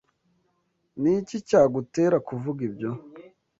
Niki 1.01 1.35
cyagutera 1.47 2.17
kuvuga 2.27 2.59
ibyo? 2.69 2.89